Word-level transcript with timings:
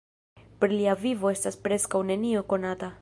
Pri 0.63 0.71
lia 0.79 0.95
vivo 1.03 1.31
estas 1.33 1.59
preskaŭ 1.67 2.03
nenio 2.13 2.43
konata. 2.55 2.91